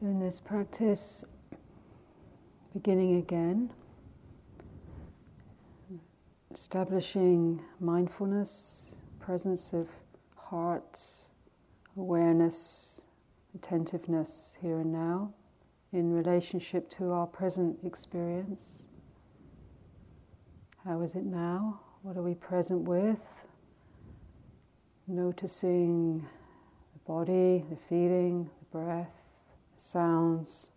So, 0.00 0.06
in 0.06 0.18
this 0.18 0.40
practice, 0.40 1.24
beginning 2.72 3.16
again, 3.16 3.70
establishing 6.50 7.60
mindfulness, 7.80 8.94
presence 9.18 9.74
of 9.74 9.88
heart, 10.36 10.98
awareness, 11.98 13.02
attentiveness 13.54 14.56
here 14.62 14.78
and 14.78 14.90
now 14.90 15.34
in 15.92 16.14
relationship 16.14 16.88
to 16.90 17.10
our 17.10 17.26
present 17.26 17.76
experience. 17.84 18.84
How 20.82 21.02
is 21.02 21.14
it 21.14 21.26
now? 21.26 21.78
What 22.00 22.16
are 22.16 22.22
we 22.22 22.34
present 22.34 22.88
with? 22.88 23.20
Noticing 25.06 26.26
the 26.94 27.00
body, 27.06 27.66
the 27.68 27.76
feeling, 27.88 28.48
the 28.60 28.78
breath, 28.78 29.19
sounds. 29.80 30.70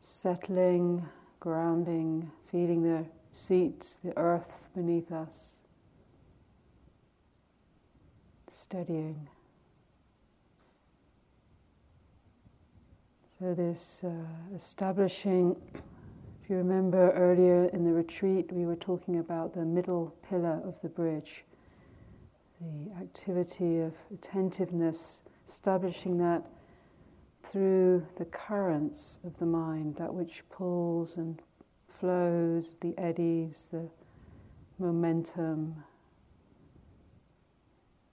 Settling, 0.00 1.06
grounding, 1.40 2.30
feeling 2.50 2.82
the 2.82 3.04
seat, 3.32 3.96
the 4.04 4.16
earth 4.16 4.68
beneath 4.74 5.10
us. 5.12 5.62
Steadying. 8.48 9.28
So, 13.38 13.54
this 13.54 14.04
uh, 14.04 14.10
establishing, 14.54 15.56
if 16.42 16.50
you 16.50 16.56
remember 16.56 17.10
earlier 17.12 17.66
in 17.72 17.84
the 17.84 17.92
retreat, 17.92 18.52
we 18.52 18.66
were 18.66 18.76
talking 18.76 19.18
about 19.18 19.54
the 19.54 19.64
middle 19.64 20.14
pillar 20.28 20.60
of 20.64 20.74
the 20.82 20.88
bridge, 20.88 21.44
the 22.60 23.00
activity 23.00 23.78
of 23.78 23.94
attentiveness, 24.12 25.22
establishing 25.50 26.16
that 26.16 26.46
through 27.42 28.06
the 28.18 28.24
currents 28.26 29.18
of 29.24 29.36
the 29.40 29.46
mind, 29.46 29.96
that 29.96 30.14
which 30.14 30.44
pulls 30.48 31.16
and 31.16 31.42
flows, 31.88 32.74
the 32.80 32.96
eddies, 32.96 33.68
the 33.72 33.88
momentum 34.78 35.74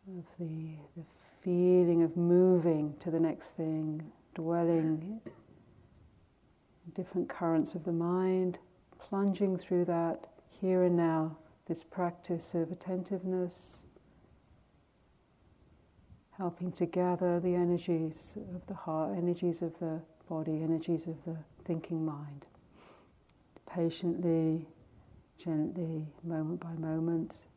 of 0.07 0.25
the, 0.39 0.71
the 0.95 1.03
feeling 1.43 2.01
of 2.01 2.17
moving 2.17 2.95
to 2.99 3.11
the 3.11 3.19
next 3.19 3.55
thing, 3.55 4.01
dwelling 4.33 5.21
in 5.23 5.31
different 6.95 7.29
currents 7.29 7.75
of 7.75 7.83
the 7.83 7.91
mind, 7.91 8.57
plunging 8.97 9.55
through 9.55 9.85
that 9.85 10.25
here 10.49 10.85
and 10.85 10.97
now, 10.97 11.37
this 11.67 11.83
practice 11.83 12.55
of 12.55 12.71
attentiveness, 12.71 13.85
helping 16.37 16.71
to 16.71 16.85
gather 16.85 17.39
the 17.39 17.55
energies 17.55 18.37
of 18.53 18.65
the 18.67 18.73
heart, 18.73 19.17
energies 19.17 19.63
of 19.63 19.77
the 19.79 19.99
body, 20.29 20.61
energies 20.61 21.07
of 21.07 21.15
the 21.25 21.35
thinking 21.65 22.05
mind. 22.05 22.45
Patiently, 23.67 24.67
gently, 25.39 26.05
moment 26.23 26.59
by 26.59 26.73
moment. 26.73 27.47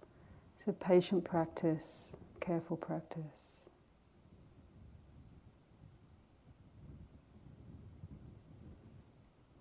It's 0.57 0.67
a 0.67 0.73
patient 0.73 1.25
practice, 1.25 2.17
careful 2.41 2.77
practice. 2.77 3.67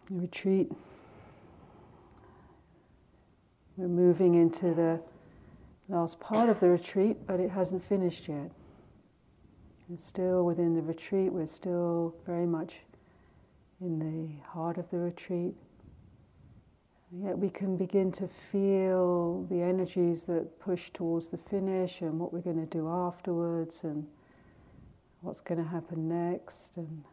The 0.07 0.15
retreat. 0.15 0.71
We're 3.75 3.87
moving 3.87 4.35
into 4.35 4.73
the 4.73 4.99
last 5.89 6.19
part 6.19 6.49
of 6.49 6.59
the 6.61 6.69
retreat, 6.69 7.17
but 7.27 7.39
it 7.39 7.49
hasn't 7.49 7.83
finished 7.83 8.27
yet. 8.27 8.51
And 9.89 9.99
still 9.99 10.45
within 10.45 10.75
the 10.75 10.81
retreat, 10.81 11.33
we're 11.33 11.45
still 11.47 12.15
very 12.25 12.45
much 12.45 12.81
in 13.81 13.99
the 13.99 14.47
heart 14.47 14.77
of 14.77 14.89
the 14.91 14.97
retreat. 14.97 15.55
And 17.11 17.23
yet 17.23 17.37
we 17.37 17.49
can 17.49 17.75
begin 17.75 18.11
to 18.13 18.27
feel 18.27 19.43
the 19.49 19.61
energies 19.61 20.23
that 20.25 20.59
push 20.59 20.91
towards 20.91 21.29
the 21.29 21.37
finish 21.37 22.01
and 22.01 22.19
what 22.19 22.31
we're 22.31 22.41
going 22.41 22.63
to 22.63 22.77
do 22.77 22.87
afterwards 22.87 23.83
and 23.83 24.05
what's 25.21 25.41
going 25.41 25.61
to 25.61 25.67
happen 25.67 26.07
next 26.07 26.77
and 26.77 27.03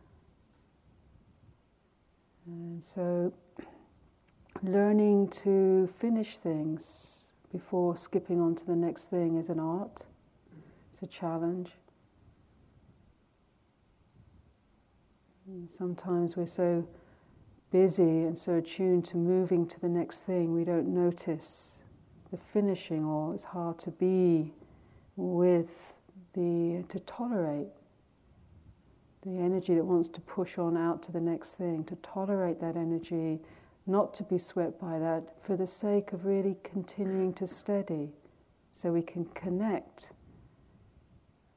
and 2.47 2.82
so, 2.82 3.32
learning 4.62 5.28
to 5.28 5.88
finish 5.98 6.38
things 6.38 7.32
before 7.50 7.97
skipping 7.97 8.41
on 8.41 8.54
to 8.54 8.66
the 8.66 8.76
next 8.76 9.10
thing 9.10 9.36
is 9.36 9.48
an 9.48 9.59
art, 9.59 10.06
it's 10.92 11.03
a 11.03 11.09
challenge. 11.09 11.72
Sometimes 15.68 16.36
we're 16.36 16.46
so 16.46 16.86
busy 17.70 18.02
and 18.02 18.36
so 18.36 18.54
attuned 18.54 19.04
to 19.04 19.16
moving 19.16 19.66
to 19.66 19.80
the 19.80 19.88
next 19.88 20.22
thing, 20.22 20.54
we 20.54 20.64
don't 20.64 20.88
notice 20.88 21.82
the 22.30 22.36
finishing, 22.36 23.04
or 23.04 23.34
it's 23.34 23.44
hard 23.44 23.78
to 23.78 23.90
be 23.92 24.52
with 25.16 25.94
the, 26.34 26.84
to 26.88 26.98
tolerate 27.00 27.68
the 29.22 29.38
energy 29.38 29.74
that 29.74 29.84
wants 29.84 30.08
to 30.08 30.20
push 30.20 30.58
on 30.58 30.76
out 30.76 31.02
to 31.02 31.12
the 31.12 31.20
next 31.20 31.54
thing, 31.54 31.84
to 31.84 31.96
tolerate 31.96 32.60
that 32.60 32.76
energy, 32.76 33.40
not 33.86 34.14
to 34.14 34.22
be 34.24 34.38
swept 34.38 34.80
by 34.80 34.98
that, 34.98 35.34
for 35.42 35.56
the 35.56 35.66
sake 35.66 36.12
of 36.12 36.24
really 36.26 36.56
continuing 36.64 37.32
to 37.32 37.46
steady, 37.46 38.10
so 38.72 38.92
we 38.92 39.02
can 39.02 39.24
connect 39.26 40.12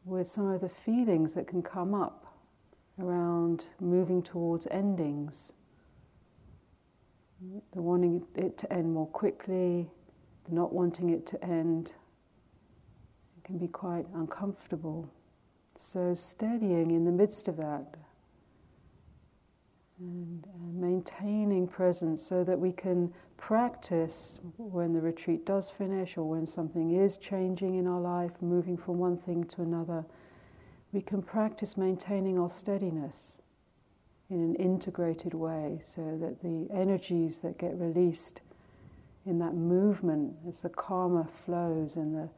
with 0.06 0.28
some 0.28 0.48
of 0.48 0.62
the 0.62 0.70
feelings 0.70 1.34
that 1.34 1.48
can 1.48 1.62
come 1.62 1.94
up 1.94 2.29
around 3.00 3.66
moving 3.80 4.22
towards 4.22 4.68
endings. 4.72 5.54
The 7.72 7.82
wanting 7.82 8.26
it 8.36 8.58
to 8.58 8.74
end 8.74 8.94
more 8.94 9.08
quickly, 9.08 9.90
the 10.46 10.56
not 10.56 10.74
wanting 10.74 11.10
it 11.10 11.26
to 11.28 11.44
end. 11.44 11.94
It 13.38 13.44
can 13.46 13.58
be 13.58 13.68
quite 13.68 14.06
uncomfortable. 14.14 15.10
So, 15.78 16.14
steadying 16.14 16.92
in 16.92 17.06
the 17.06 17.12
midst 17.12 17.48
of 17.48 17.56
that 17.58 17.96
and, 20.00 20.46
and, 20.54 20.82
maintaining 20.82 21.68
presence 21.68 22.22
so 22.22 22.44
that 22.44 22.60
we 22.60 22.72
can 22.74 23.14
practice 23.38 24.40
when 24.58 24.94
the 24.94 25.00
retreat 25.00 25.46
does 25.46 25.70
finish 25.70 26.18
or 26.18 26.24
when 26.24 26.46
something 26.46 26.92
is 26.92 27.16
changing 27.16 27.76
in 27.76 27.88
our 27.88 28.02
life, 28.02 28.32
moving 28.42 28.76
from 28.76 28.98
one 28.98 29.18
thing 29.18 29.46
to 29.46 29.62
another. 29.62 30.06
We 30.92 31.02
can 31.02 31.22
practice 31.22 31.78
maintaining 31.78 32.40
our 32.40 32.50
steadiness 32.50 33.42
in 34.30 34.38
an 34.38 34.56
integrated 34.56 35.34
way 35.34 35.80
so 35.84 36.18
that 36.20 36.42
the 36.42 36.68
energies 36.74 37.40
that 37.40 37.58
get 37.58 37.78
released 37.80 38.42
in 39.26 39.40
that 39.40 39.54
movement 39.54 40.36
as 40.48 40.62
the 40.62 40.70
karma 40.70 41.26
flows 41.26 41.96
and 41.96 42.16
the 42.16 42.30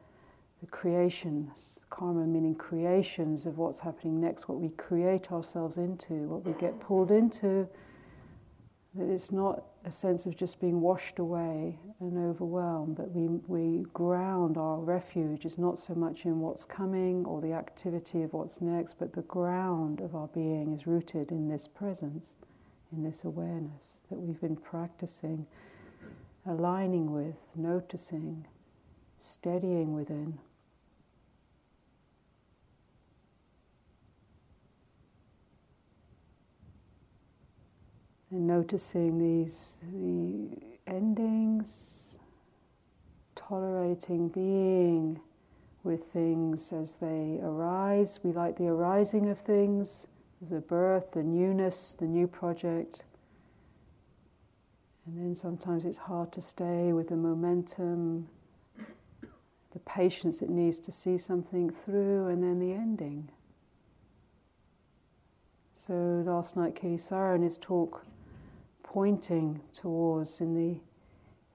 the 0.61 0.67
creations, 0.67 1.79
karma 1.90 2.25
meaning 2.25 2.53
creations 2.53 3.47
of 3.47 3.57
what's 3.57 3.79
happening 3.79 4.22
next, 4.22 4.47
what 4.47 4.59
we 4.59 4.69
create 4.69 5.31
ourselves 5.31 5.78
into, 5.78 6.13
what 6.28 6.45
we 6.45 6.53
get 6.53 6.79
pulled 6.79 7.09
into, 7.09 7.67
that 8.94 9.09
it's 9.09 9.31
not 9.31 9.63
a 9.86 9.92
sense 9.92 10.25
of 10.25 10.36
just 10.36 10.59
being 10.59 10.80
washed 10.80 11.19
away 11.19 11.78
and 12.00 12.18
overwhelmed, 12.18 12.96
but 12.96 13.12
we, 13.12 13.28
we 13.47 13.84
ground 13.94 14.58
our 14.58 14.80
refuge 14.80 15.46
is 15.46 15.58
not 15.58 15.80
so 15.80 15.96
much 15.96 16.25
in 16.25 16.40
what's 16.40 16.64
coming 16.64 17.25
or 17.25 17.42
the 17.42 17.53
activity 17.53 18.22
of 18.22 18.34
what's 18.34 18.62
next, 18.62 19.00
but 19.00 19.12
the 19.12 19.24
ground 19.24 20.00
of 20.00 20.16
our 20.16 20.28
being 20.28 20.72
is 20.72 20.86
rooted 20.86 21.31
in 21.31 21.47
this 21.47 21.68
presence, 21.68 22.36
in 22.91 23.03
this 23.03 23.24
awareness 23.24 24.00
that 24.09 24.20
we've 24.20 24.40
been 24.40 24.56
practicing, 24.56 25.46
aligning 26.46 27.12
with, 27.12 27.47
noticing, 27.56 28.46
steadying 29.18 29.94
within. 29.94 30.38
And 38.31 38.47
noticing 38.47 39.17
these 39.17 39.78
the 39.91 40.57
endings, 40.87 42.17
tolerating 43.35 44.29
being 44.29 45.19
with 45.83 46.05
things 46.05 46.72
as 46.72 46.95
they 46.95 47.39
arise. 47.43 48.22
We 48.23 48.31
like 48.31 48.57
the 48.57 48.67
arising 48.67 49.29
of 49.29 49.39
things, 49.39 50.07
the 50.49 50.61
birth, 50.61 51.11
the 51.11 51.23
newness, 51.23 51.93
the 51.93 52.05
new 52.05 52.25
project. 52.25 53.05
And 55.05 55.17
then 55.17 55.35
sometimes 55.35 55.83
it's 55.83 55.97
hard 55.97 56.31
to 56.31 56.41
stay 56.41 56.93
with 56.93 57.09
the 57.09 57.17
momentum, 57.17 58.29
the 59.73 59.79
patience 59.85 60.41
it 60.41 60.49
needs 60.49 60.79
to 60.79 60.91
see 60.91 61.17
something 61.17 61.69
through, 61.69 62.28
and 62.28 62.41
then 62.41 62.59
the 62.59 62.72
ending. 62.72 63.29
So 65.73 65.93
last 66.25 66.55
night, 66.55 66.75
Kittisaro 66.75 67.35
in 67.35 67.41
his 67.41 67.57
talk 67.57 68.05
pointing 68.91 69.61
towards 69.73 70.41
in 70.41 70.53
the, 70.53 70.78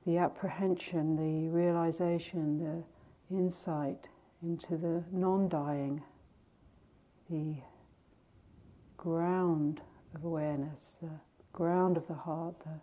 the 0.06 0.16
apprehension, 0.16 1.16
the 1.16 1.50
realization, 1.50 2.58
the 2.58 3.36
insight 3.36 4.08
into 4.42 4.78
the 4.78 5.04
non 5.12 5.46
dying, 5.46 6.02
the 7.28 7.54
ground 8.96 9.82
of 10.14 10.24
awareness, 10.24 10.96
the 11.02 11.10
ground 11.52 11.98
of 11.98 12.06
the 12.06 12.14
heart, 12.14 12.58
the 12.60 12.80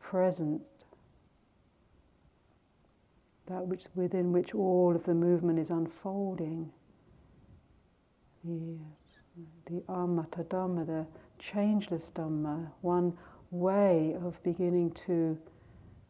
present, 0.00 0.86
that 3.48 3.66
which 3.66 3.84
within 3.94 4.32
which 4.32 4.54
all 4.54 4.96
of 4.96 5.04
the 5.04 5.14
movement 5.14 5.58
is 5.58 5.68
unfolding. 5.68 6.72
The, 8.44 8.78
the 9.66 9.82
amata 9.90 10.44
dhamma, 10.44 10.86
the 10.86 11.06
changeless 11.38 12.10
dhamma, 12.10 12.70
one 12.80 13.12
way 13.50 14.16
of 14.24 14.42
beginning 14.42 14.92
to 14.92 15.38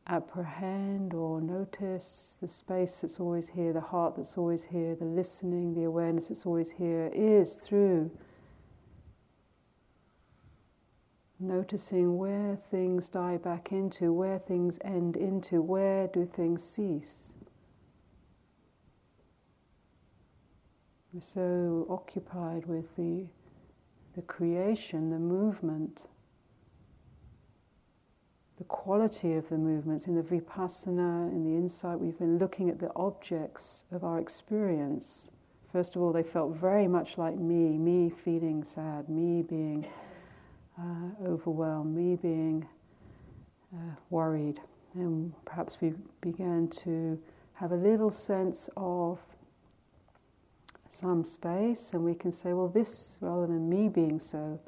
apprehend 0.06 1.14
or 1.14 1.40
notice 1.40 2.36
the 2.40 2.48
space 2.48 3.00
that's 3.00 3.20
always 3.20 3.48
here, 3.48 3.72
the 3.72 3.80
heart 3.80 4.16
that's 4.16 4.36
always 4.36 4.64
here, 4.64 4.94
the 4.94 5.04
listening, 5.04 5.74
the 5.74 5.84
awareness 5.84 6.28
that's 6.28 6.44
always 6.44 6.70
here, 6.70 7.10
is 7.14 7.54
through 7.54 8.10
noticing 11.38 12.18
where 12.18 12.58
things 12.70 13.08
die 13.08 13.38
back 13.38 13.72
into, 13.72 14.12
where 14.12 14.38
things 14.38 14.78
end 14.84 15.16
into, 15.16 15.62
where 15.62 16.08
do 16.08 16.26
things 16.26 16.62
cease. 16.62 17.34
We're 21.12 21.20
so 21.22 21.86
occupied 21.88 22.66
with 22.66 22.94
the, 22.96 23.26
the 24.14 24.22
creation, 24.22 25.10
the 25.10 25.18
movement, 25.18 26.02
the 28.60 28.64
quality 28.64 29.32
of 29.32 29.48
the 29.48 29.56
movements. 29.56 30.06
In 30.06 30.14
the 30.14 30.22
vipassana, 30.22 31.32
in 31.32 31.44
the 31.44 31.56
insight, 31.56 31.98
we've 31.98 32.18
been 32.18 32.36
looking 32.36 32.68
at 32.68 32.78
the 32.78 32.90
objects 32.94 33.86
of 33.90 34.04
our 34.04 34.18
experience. 34.18 35.30
First 35.72 35.96
of 35.96 36.02
all, 36.02 36.12
they 36.12 36.22
felt 36.22 36.54
very 36.54 36.86
much 36.86 37.16
like 37.16 37.36
me, 37.36 37.78
me 37.78 38.10
feeling 38.10 38.62
sad, 38.62 39.08
me 39.08 39.40
being 39.40 39.86
uh, 40.78 41.26
overwhelmed, 41.26 41.96
me 41.96 42.16
being 42.16 42.68
uh, 43.74 43.94
worried. 44.10 44.60
And 44.92 45.32
perhaps 45.46 45.80
we 45.80 45.94
began 46.20 46.68
to 46.84 47.18
have 47.54 47.72
a 47.72 47.76
little 47.76 48.10
sense 48.10 48.68
of 48.76 49.20
some 50.88 51.24
space, 51.24 51.94
and 51.94 52.04
we 52.04 52.14
can 52.14 52.30
say, 52.30 52.52
well, 52.52 52.68
this, 52.68 53.16
rather 53.22 53.46
than 53.46 53.70
me 53.70 53.88
being 53.88 54.18
so 54.18 54.60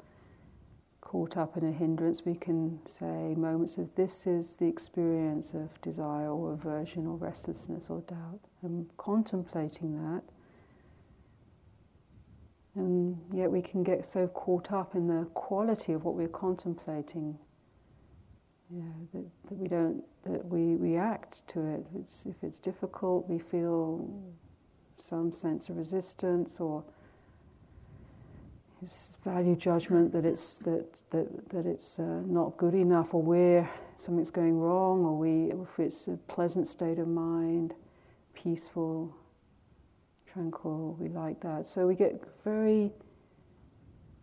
caught 1.13 1.37
up 1.37 1.57
in 1.57 1.69
a 1.69 1.71
hindrance, 1.71 2.25
we 2.25 2.35
can 2.35 2.79
say 2.85 3.35
moments 3.37 3.77
of 3.77 3.93
this 3.95 4.27
is 4.27 4.55
the 4.55 4.65
experience 4.67 5.53
of 5.53 5.69
desire 5.81 6.31
or 6.31 6.53
aversion 6.53 7.07
or 7.07 7.15
restlessness 7.17 7.89
or 7.89 8.01
doubt, 8.01 8.41
and 8.63 8.89
contemplating 8.97 9.93
that 9.93 10.23
and 12.75 13.17
yet 13.31 13.51
we 13.51 13.61
can 13.61 13.83
get 13.83 14.05
so 14.05 14.27
caught 14.27 14.71
up 14.71 14.95
in 14.95 15.07
the 15.07 15.25
quality 15.33 15.93
of 15.93 16.03
what 16.03 16.15
we're 16.15 16.27
contemplating, 16.27 17.37
yeah, 18.69 18.81
that, 19.13 19.25
that 19.47 19.57
we 19.57 19.67
don't, 19.67 20.03
that 20.25 20.43
we 20.45 20.75
react 20.75 21.47
to 21.49 21.63
it. 21.63 21.85
It's, 21.99 22.25
if 22.25 22.35
it's 22.41 22.57
difficult, 22.57 23.29
we 23.29 23.37
feel 23.37 24.09
some 24.95 25.31
sense 25.31 25.69
of 25.69 25.77
resistance 25.77 26.59
or 26.59 26.83
value 29.23 29.55
judgment 29.55 30.11
that 30.13 30.25
it's 30.25 30.57
that 30.57 31.01
that, 31.09 31.49
that 31.49 31.65
it's 31.65 31.99
uh, 31.99 32.21
not 32.25 32.57
good 32.57 32.73
enough 32.73 33.13
or 33.13 33.21
where 33.21 33.69
something's 33.97 34.31
going 34.31 34.57
wrong 34.59 35.05
or 35.05 35.17
we 35.17 35.51
if 35.51 35.79
it's 35.79 36.07
a 36.07 36.17
pleasant 36.27 36.67
state 36.67 36.99
of 36.99 37.07
mind, 37.07 37.73
peaceful, 38.33 39.15
tranquil, 40.31 40.95
we 40.99 41.09
like 41.09 41.39
that. 41.41 41.67
So 41.67 41.87
we 41.87 41.95
get 41.95 42.21
very, 42.43 42.91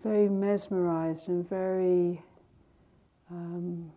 very 0.02 0.28
mesmerized 0.28 1.28
and 1.28 1.48
very 1.48 2.22
um, 3.30 3.92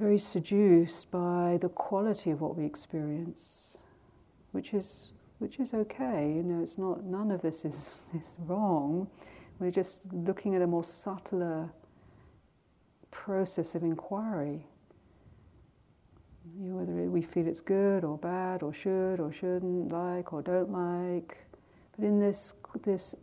very 0.00 0.18
seduced 0.18 1.10
by 1.10 1.58
the 1.60 1.68
quality 1.68 2.30
of 2.30 2.40
what 2.40 2.56
we 2.56 2.64
experience, 2.64 3.76
which 4.52 4.72
is 4.72 5.08
which 5.40 5.58
is 5.58 5.74
okay. 5.74 6.32
You 6.34 6.42
know, 6.42 6.62
it's 6.62 6.78
not 6.78 7.04
none 7.04 7.30
of 7.30 7.42
this 7.42 7.64
is, 7.64 8.04
is 8.14 8.36
wrong. 8.46 9.08
We're 9.58 9.70
just 9.70 10.02
looking 10.12 10.54
at 10.54 10.62
a 10.62 10.66
more 10.66 10.84
subtler 10.84 11.68
process 13.10 13.74
of 13.74 13.82
inquiry 13.82 14.64
you 16.58 16.68
know, 16.68 16.76
whether 16.76 16.92
we 16.92 17.22
feel 17.22 17.46
it's 17.46 17.60
good 17.60 18.04
or 18.04 18.18
bad 18.18 18.62
or 18.62 18.72
should 18.72 19.20
or 19.20 19.32
shouldn't 19.32 19.92
like 19.92 20.32
or 20.32 20.42
don't 20.42 20.70
like. 20.70 21.38
But 21.96 22.04
in 22.04 22.18
this, 22.18 22.54
this 22.82 23.14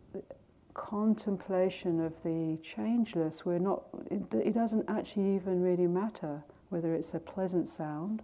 contemplation 0.73 1.99
of 2.03 2.13
the 2.23 2.57
changeless, 2.61 3.45
we're 3.45 3.59
not, 3.59 3.83
it, 4.11 4.21
it 4.33 4.53
doesn't 4.53 4.85
actually 4.87 5.35
even 5.35 5.61
really 5.61 5.87
matter 5.87 6.43
whether 6.69 6.93
it's 6.93 7.13
a 7.13 7.19
pleasant 7.19 7.67
sound, 7.67 8.21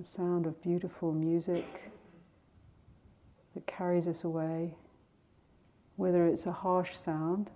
the 0.00 0.06
sound 0.06 0.46
of 0.46 0.58
beautiful 0.62 1.12
music 1.12 1.92
that 3.52 3.66
carries 3.66 4.08
us 4.08 4.24
away, 4.24 4.74
whether 5.96 6.26
it's 6.26 6.46
a 6.46 6.52
harsh 6.52 6.96
sound, 6.96 7.50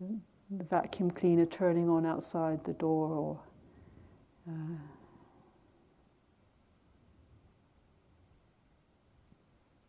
the 0.00 0.64
vacuum 0.64 1.12
cleaner 1.12 1.46
turning 1.46 1.88
on 1.88 2.04
outside 2.04 2.64
the 2.64 2.72
door 2.72 3.08
or 3.08 3.40
uh, 4.48 4.78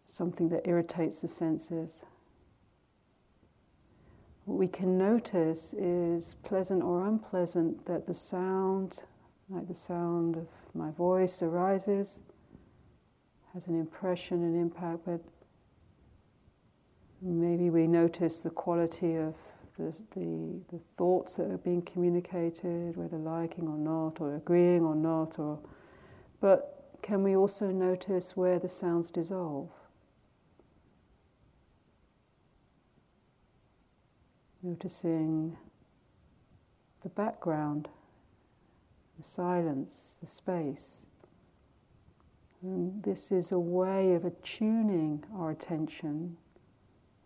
something 0.05 0.47
that 0.49 0.67
irritates 0.67 1.21
the 1.21 1.27
senses. 1.27 2.05
What 4.45 4.59
we 4.59 4.67
can 4.67 4.99
notice 4.99 5.73
is 5.73 6.35
pleasant 6.43 6.83
or 6.83 7.07
unpleasant 7.07 7.83
that 7.87 8.05
the 8.05 8.13
sound, 8.13 9.01
like 9.49 9.67
the 9.67 9.75
sound 9.75 10.35
of 10.35 10.47
my 10.73 10.91
voice, 10.91 11.41
arises, 11.41 12.19
has 13.53 13.67
an 13.67 13.79
impression 13.79 14.43
and 14.43 14.59
impact, 14.59 14.99
but 15.05 15.21
maybe 17.21 17.69
we 17.69 17.87
notice 17.87 18.41
the 18.41 18.49
quality 18.49 19.15
of 19.15 19.35
the, 19.77 19.95
the, 20.15 20.59
the 20.71 20.79
thoughts 20.97 21.35
that 21.35 21.49
are 21.49 21.57
being 21.57 21.81
communicated, 21.83 22.97
whether 22.97 23.17
liking 23.17 23.67
or 23.67 23.77
not, 23.77 24.19
or 24.19 24.35
agreeing 24.35 24.83
or 24.83 24.95
not, 24.95 25.39
or 25.39 25.59
but 26.39 26.77
can 27.01 27.23
we 27.23 27.35
also 27.35 27.67
notice 27.67 28.35
where 28.35 28.59
the 28.59 28.69
sounds 28.69 29.11
dissolve? 29.11 29.69
Noticing 34.61 35.55
the 37.03 37.09
background, 37.09 37.87
the 39.17 39.23
silence, 39.23 40.17
the 40.21 40.27
space. 40.27 41.05
And 42.61 43.01
this 43.03 43.31
is 43.31 43.51
a 43.51 43.59
way 43.59 44.13
of 44.13 44.25
attuning 44.25 45.23
our 45.35 45.51
attention 45.51 46.37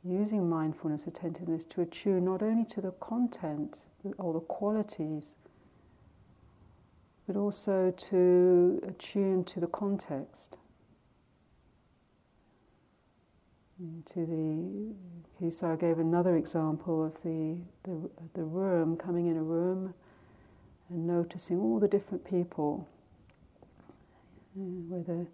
using 0.03 0.50
mindfulness, 0.50 1.07
attentiveness 1.07 1.65
to 1.65 1.81
attune 1.81 2.25
not 2.25 2.41
only 2.41 2.65
to 2.65 2.81
the 2.81 2.91
content 2.93 3.86
or 4.17 4.33
the 4.33 4.39
qualities, 4.39 5.36
but 7.27 7.36
also 7.36 7.91
to 7.91 8.81
attune 8.88 9.43
to 9.45 9.60
the 9.60 9.67
context. 9.67 10.57
To 14.13 14.25
the, 14.25 14.93
Kittisaro 15.39 15.79
gave 15.79 15.98
another 15.98 16.36
example 16.36 17.03
of 17.03 17.21
the, 17.24 17.57
the, 17.83 18.10
the 18.33 18.43
room, 18.43 18.95
coming 18.95 19.27
in 19.27 19.38
a 19.38 19.43
room 19.43 19.93
and 20.91 21.07
noticing 21.07 21.60
all 21.60 21.79
the 21.79 21.88
different 21.88 22.24
people, 22.24 22.88
whether 24.55 25.25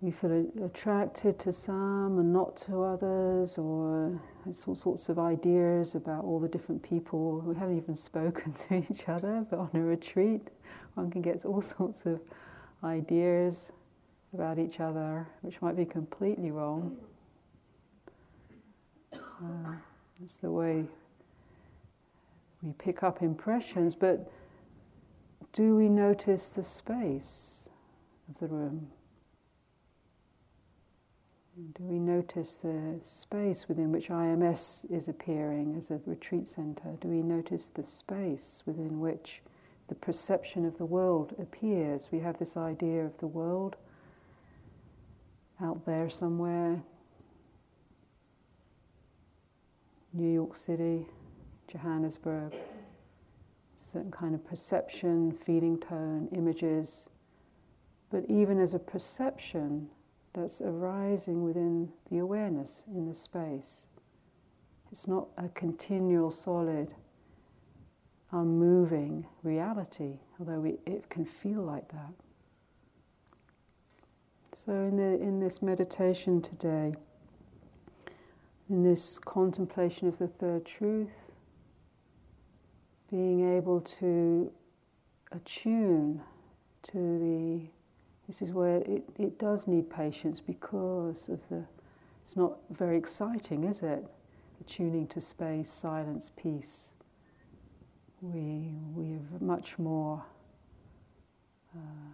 we 0.00 0.10
feel 0.10 0.46
attracted 0.64 1.38
to 1.38 1.52
some 1.52 2.18
and 2.18 2.32
not 2.32 2.56
to 2.56 2.82
others, 2.82 3.56
or 3.56 4.20
all 4.66 4.74
sorts 4.74 5.08
of 5.08 5.18
ideas 5.18 5.94
about 5.94 6.24
all 6.24 6.38
the 6.38 6.48
different 6.48 6.82
people. 6.82 7.40
We 7.40 7.54
haven't 7.54 7.78
even 7.78 7.94
spoken 8.10 8.52
to 8.52 8.84
each 8.90 9.08
other, 9.08 9.46
but 9.48 9.58
on 9.58 9.70
a 9.74 9.80
retreat, 9.80 10.48
one 10.94 11.10
can 11.10 11.22
get 11.22 11.44
all 11.44 11.62
sorts 11.78 12.04
of 12.04 12.20
ideas 12.84 13.72
about 14.34 14.58
each 14.58 14.80
other, 14.80 15.26
which 15.42 15.62
might 15.62 15.76
be 15.76 15.84
completely 15.84 16.50
wrong. 16.50 16.96
Uh, 19.12 19.72
it's 20.22 20.36
the 20.36 20.50
way 20.50 20.84
we 22.62 22.72
pick 22.72 23.02
up 23.02 23.22
impressions, 23.22 23.94
but 23.94 24.30
do 25.52 25.76
we 25.76 25.88
notice 25.88 26.48
the 26.48 26.62
space 26.62 27.68
of 28.28 28.38
the 28.38 28.46
room? 28.46 28.88
Do 31.56 31.84
we 31.84 31.98
notice 31.98 32.56
the 32.56 32.98
space 33.00 33.66
within 33.66 33.90
which 33.90 34.08
IMS 34.08 34.90
is 34.90 35.08
appearing 35.08 35.74
as 35.78 35.90
a 35.90 36.00
retreat 36.04 36.48
center? 36.48 36.96
Do 37.00 37.08
we 37.08 37.22
notice 37.22 37.70
the 37.70 37.82
space 37.82 38.62
within 38.66 39.00
which 39.00 39.40
the 39.88 39.94
perception 39.94 40.66
of 40.66 40.76
the 40.76 40.84
world 40.84 41.34
appears? 41.38 42.10
We 42.12 42.20
have 42.20 42.38
this 42.38 42.58
idea 42.58 43.04
of 43.06 43.16
the 43.18 43.26
world 43.26 43.76
out 45.62 45.86
there 45.86 46.10
somewhere, 46.10 46.82
New 50.12 50.30
York 50.30 50.56
City, 50.56 51.06
Johannesburg, 51.68 52.54
certain 53.76 54.10
kind 54.10 54.34
of 54.34 54.44
perception, 54.44 55.32
feeling 55.32 55.78
tone, 55.78 56.28
images. 56.32 57.08
But 58.10 58.24
even 58.28 58.60
as 58.60 58.74
a 58.74 58.78
perception 58.78 59.88
that's 60.32 60.60
arising 60.60 61.42
within 61.42 61.88
the 62.10 62.18
awareness 62.18 62.84
in 62.94 63.06
the 63.06 63.14
space, 63.14 63.86
it's 64.92 65.08
not 65.08 65.28
a 65.36 65.48
continual, 65.50 66.30
solid, 66.30 66.94
unmoving 68.32 69.26
reality, 69.42 70.18
although 70.38 70.60
we, 70.60 70.78
it 70.86 71.08
can 71.10 71.24
feel 71.24 71.62
like 71.62 71.88
that. 71.88 72.12
So, 74.52 74.72
in, 74.72 74.96
the, 74.96 75.20
in 75.22 75.38
this 75.38 75.62
meditation 75.62 76.40
today, 76.40 76.94
in 78.68 78.82
this 78.82 79.18
contemplation 79.18 80.08
of 80.08 80.18
the 80.18 80.28
third 80.28 80.64
truth, 80.64 81.30
being 83.16 83.56
able 83.56 83.80
to 83.80 84.52
attune 85.32 86.20
to 86.82 86.98
the 87.18 87.62
this 88.26 88.42
is 88.42 88.52
where 88.52 88.76
it, 88.78 89.08
it 89.18 89.38
does 89.38 89.66
need 89.66 89.88
patience 89.88 90.38
because 90.38 91.30
of 91.30 91.48
the 91.48 91.64
it's 92.20 92.36
not 92.36 92.58
very 92.70 92.98
exciting 92.98 93.64
is 93.64 93.82
it? 93.82 94.04
Attuning 94.60 95.06
to 95.06 95.20
space 95.20 95.70
silence 95.70 96.30
peace. 96.36 96.92
We 98.20 98.74
we 98.94 99.12
have 99.12 99.40
much 99.40 99.78
more 99.78 100.22
uh, 101.74 102.12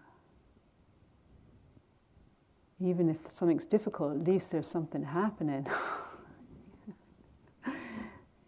even 2.81 3.09
if 3.09 3.29
something's 3.29 3.67
difficult 3.67 4.13
at 4.13 4.25
least 4.25 4.53
there's 4.53 4.69
something 4.69 5.03
happening. 5.03 5.67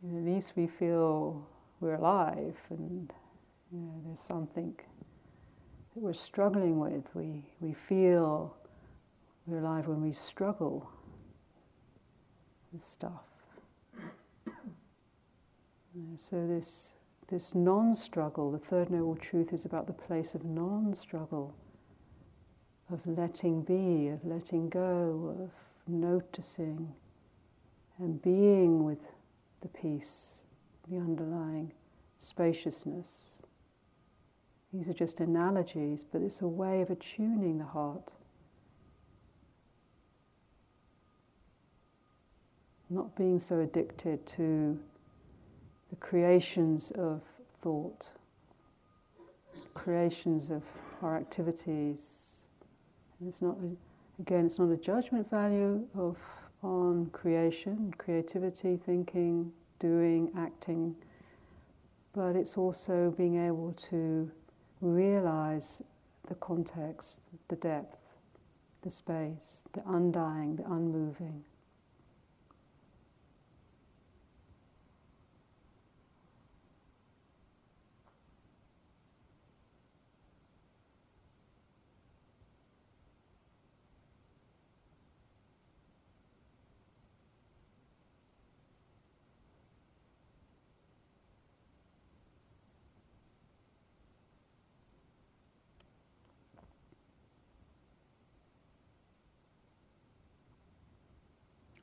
At 0.07 0.23
least 0.23 0.53
we 0.55 0.67
feel 0.67 1.49
we're 1.85 1.97
alive 1.97 2.57
and 2.71 3.13
you 3.71 3.79
know, 3.79 4.01
there's 4.07 4.21
something 4.21 4.75
that 5.95 6.03
we're 6.03 6.15
struggling 6.15 6.79
with. 6.79 7.05
We, 7.15 7.45
we 7.61 7.75
feel 7.75 8.57
we're 9.47 9.59
alive 9.59 9.87
when 9.87 10.01
we 10.01 10.13
struggle 10.13 10.89
with 12.73 12.81
stuff. 12.81 13.27
So 16.17 16.47
this, 16.47 16.95
this 17.29 17.55
non-struggle, 17.55 18.51
the 18.51 18.59
third 18.59 18.91
noble 18.91 19.15
truth 19.15 19.53
is 19.53 19.65
about 19.65 19.87
the 19.87 19.93
place 19.93 20.35
of 20.35 20.45
non-struggle, 20.45 21.55
of 22.91 23.07
letting 23.07 23.63
be, 23.63 24.09
of 24.09 24.25
letting 24.25 24.71
go, 24.71 25.37
of 25.39 25.51
noticing 25.87 26.93
and 27.99 28.21
being 28.23 28.85
with 28.85 28.99
the 29.61 29.69
peace 29.69 30.41
the 30.91 30.97
underlying 30.97 31.73
spaciousness. 32.19 33.31
These 34.73 34.89
are 34.89 34.95
just 34.95 35.21
analogies, 35.21 36.05
but 36.05 36.21
it's 36.21 36.41
a 36.41 36.49
way 36.49 36.81
of 36.83 36.91
attuning 36.91 37.59
the 37.59 37.65
heart. 37.65 38.13
Not 42.91 43.15
being 43.17 43.39
so 43.39 43.61
addicted 43.61 44.27
to 44.27 44.79
the 45.91 45.97
creations 45.97 46.91
of 46.93 47.23
thought, 47.63 48.11
creations 49.75 50.51
of 50.51 50.63
our 51.03 51.17
activities. 51.17 52.43
And 53.21 53.29
it's 53.29 53.41
not, 53.41 53.57
a, 53.63 54.21
again, 54.21 54.47
it's 54.47 54.59
not 54.59 54.71
a 54.71 54.77
judgment 54.77 55.31
value 55.31 55.87
of 55.97 56.17
on 56.63 57.07
creation, 57.13 57.95
creativity, 57.99 58.77
thinking, 58.77 59.53
doing, 59.79 60.31
acting, 60.37 60.95
but 62.15 62.37
it's 62.37 62.57
also 62.57 63.13
being 63.17 63.45
able 63.47 63.73
to 63.73 64.31
realize 64.81 65.83
the 66.29 66.35
context, 66.37 67.21
the 67.49 67.57
depth, 67.57 67.99
the 68.83 68.91
space, 68.91 69.65
the 69.73 69.83
undying, 69.87 70.57
the 70.57 70.65
unmoving. 70.65 71.45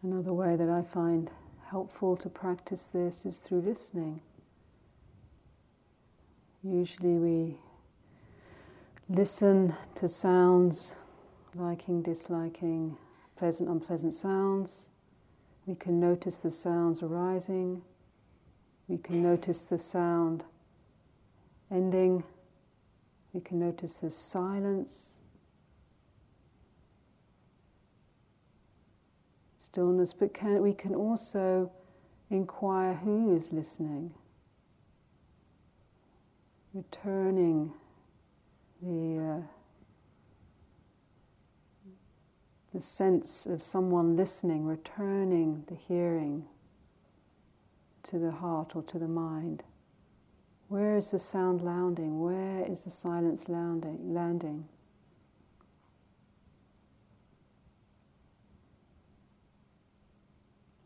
Another 0.03 0.34
way 0.34 0.55
that 0.55 0.70
I 0.70 0.81
find 0.81 1.29
helpful 1.70 2.17
to 2.17 2.29
practice 2.29 2.88
this 2.88 3.24
is 3.24 3.39
through 3.39 3.62
listening. 3.62 4.20
Usually 6.63 7.17
we 7.17 7.58
listen 9.10 9.75
to 9.96 10.08
sounds, 10.08 10.96
liking, 11.55 12.01
disliking, 12.01 12.98
pleasant, 13.36 13.70
unpleasant 13.70 14.15
sounds. 14.15 14.89
We 15.67 15.75
can 15.75 16.00
notice 16.00 16.38
the 16.38 16.50
sounds 16.50 17.03
arising. 17.03 17.84
We 18.88 18.98
can 18.98 19.22
notice 19.22 19.65
the 19.65 19.77
sound 19.77 20.43
ending. 21.70 22.24
We 23.34 23.41
can 23.41 23.60
notice 23.60 24.00
the 24.00 24.10
silence. 24.10 25.20
Stillness, 29.71 30.11
but 30.11 30.33
can, 30.33 30.61
we 30.61 30.73
can 30.73 30.93
also 30.93 31.71
inquire 32.29 32.93
who 32.93 33.33
is 33.33 33.53
listening, 33.53 34.13
returning 36.73 37.71
the, 38.81 39.17
uh, 39.17 39.41
the 42.73 42.81
sense 42.81 43.45
of 43.45 43.63
someone 43.63 44.17
listening, 44.17 44.65
returning 44.65 45.63
the 45.67 45.75
hearing 45.75 46.43
to 48.03 48.19
the 48.19 48.31
heart 48.31 48.75
or 48.75 48.83
to 48.83 48.99
the 48.99 49.07
mind. 49.07 49.63
Where 50.67 50.97
is 50.97 51.11
the 51.11 51.19
sound 51.19 51.61
landing? 51.61 52.19
Where 52.19 52.65
is 52.69 52.83
the 52.83 52.89
silence 52.89 53.47
landing? 53.47 54.13
landing? 54.13 54.65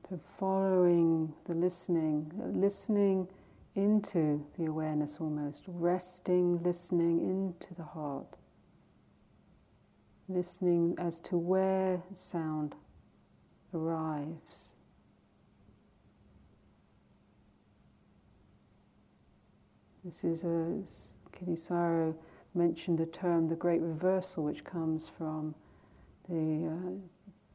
So, 0.07 0.19
following 0.37 1.33
the 1.45 1.55
listening, 1.55 2.31
listening 2.53 3.27
into 3.73 4.45
the 4.55 4.65
awareness 4.65 5.17
almost, 5.19 5.63
resting, 5.67 6.61
listening 6.61 7.21
into 7.27 7.73
the 7.73 7.83
heart, 7.83 8.27
listening 10.29 10.93
as 10.99 11.19
to 11.21 11.39
where 11.39 12.03
sound 12.13 12.75
arrives. 13.73 14.75
This 20.03 20.23
is 20.23 20.43
as 20.43 21.07
Kittisaro 21.31 22.13
mentioned 22.53 22.99
the 22.99 23.07
term 23.07 23.47
the 23.47 23.55
great 23.55 23.81
reversal, 23.81 24.43
which 24.43 24.63
comes 24.63 25.09
from 25.09 25.55
the, 26.29 26.67
uh, 26.67 26.91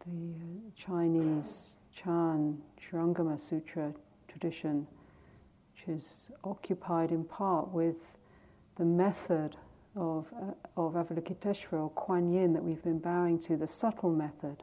the 0.05 0.35
uh, 0.35 0.71
Chinese 0.75 1.77
Chan 1.95 2.61
Shurangama 2.81 3.39
Sutra 3.39 3.93
tradition, 4.29 4.87
which 5.73 5.97
is 5.97 6.31
occupied 6.45 7.11
in 7.11 7.25
part 7.25 7.69
with 7.69 8.17
the 8.77 8.85
method 8.85 9.57
of, 9.97 10.33
uh, 10.35 10.53
of 10.81 10.95
Avalokiteshvara 10.95 11.73
or 11.73 11.91
Kuan 11.91 12.33
Yin 12.33 12.53
that 12.53 12.63
we've 12.63 12.83
been 12.83 12.99
bowing 12.99 13.39
to, 13.41 13.57
the 13.57 13.67
subtle 13.67 14.11
method 14.11 14.63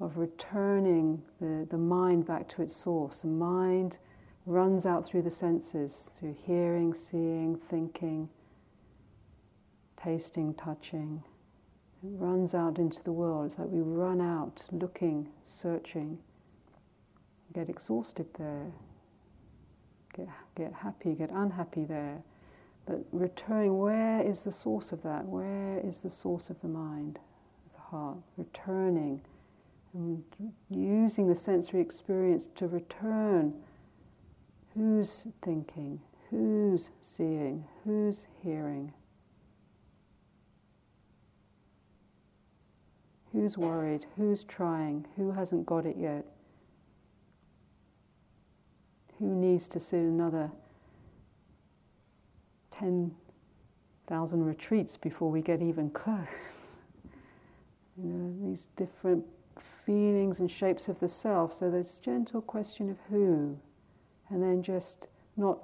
of 0.00 0.18
returning 0.18 1.22
the, 1.40 1.66
the 1.70 1.78
mind 1.78 2.26
back 2.26 2.48
to 2.48 2.62
its 2.62 2.74
source. 2.74 3.22
The 3.22 3.28
mind 3.28 3.98
runs 4.46 4.86
out 4.86 5.06
through 5.06 5.22
the 5.22 5.30
senses, 5.30 6.10
through 6.16 6.36
hearing, 6.46 6.92
seeing, 6.92 7.56
thinking, 7.56 8.28
tasting, 9.96 10.54
touching, 10.54 11.22
runs 12.02 12.54
out 12.54 12.78
into 12.78 13.02
the 13.02 13.12
world. 13.12 13.46
It's 13.46 13.58
like 13.58 13.68
we 13.68 13.80
run 13.80 14.20
out 14.20 14.64
looking, 14.72 15.28
searching, 15.42 16.18
get 17.54 17.68
exhausted 17.68 18.26
there, 18.38 18.72
get, 20.16 20.28
get 20.56 20.72
happy, 20.72 21.14
get 21.14 21.30
unhappy 21.30 21.84
there. 21.84 22.22
But 22.86 23.04
returning, 23.12 23.78
where 23.78 24.20
is 24.20 24.42
the 24.42 24.52
source 24.52 24.90
of 24.92 25.02
that? 25.02 25.24
Where 25.24 25.78
is 25.84 26.02
the 26.02 26.10
source 26.10 26.50
of 26.50 26.60
the 26.62 26.68
mind, 26.68 27.18
of 27.66 27.72
the 27.72 27.80
heart, 27.80 28.18
returning 28.36 29.20
and 29.94 30.24
using 30.70 31.28
the 31.28 31.34
sensory 31.34 31.80
experience 31.80 32.48
to 32.56 32.66
return 32.66 33.54
who's 34.74 35.26
thinking, 35.42 36.00
who's 36.30 36.90
seeing, 37.02 37.64
who's 37.84 38.26
hearing, 38.42 38.92
who's 43.32 43.56
worried, 43.56 44.06
who's 44.16 44.44
trying, 44.44 45.06
who 45.16 45.30
hasn't 45.32 45.66
got 45.66 45.86
it 45.86 45.96
yet, 45.96 46.24
who 49.18 49.26
needs 49.26 49.68
to 49.68 49.80
sit 49.80 50.00
another 50.00 50.50
10,000 52.70 54.44
retreats 54.44 54.96
before 54.96 55.30
we 55.30 55.40
get 55.40 55.62
even 55.62 55.90
close. 55.90 56.68
You 58.02 58.08
know, 58.08 58.48
these 58.48 58.68
different 58.74 59.22
feelings 59.84 60.40
and 60.40 60.50
shapes 60.50 60.88
of 60.88 60.98
the 61.00 61.08
self. 61.08 61.52
So 61.52 61.70
this 61.70 61.98
gentle 61.98 62.40
question 62.40 62.88
of 62.88 62.96
who, 63.10 63.58
and 64.30 64.42
then 64.42 64.62
just 64.62 65.08
not 65.36 65.58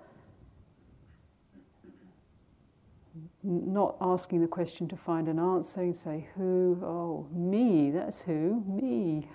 not 3.43 3.97
asking 4.01 4.41
the 4.41 4.49
question 4.49 4.89
to 4.89 4.97
find 4.97 5.29
an 5.29 5.39
answer. 5.39 5.85
You 5.85 5.95
say 5.95 6.27
who, 6.35 6.79
oh 6.83 7.27
me, 7.33 7.91
that's 7.91 8.21
who, 8.21 8.65
me. 8.67 9.29